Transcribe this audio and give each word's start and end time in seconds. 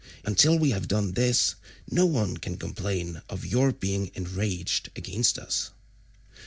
Until 0.25 0.57
we 0.57 0.71
have 0.71 0.87
done 0.87 1.11
this 1.11 1.53
no 1.91 2.07
one 2.07 2.37
can 2.37 2.57
complain 2.57 3.21
of 3.29 3.45
your 3.45 3.71
being 3.71 4.09
enraged 4.15 4.89
against 4.95 5.37
us." 5.37 5.69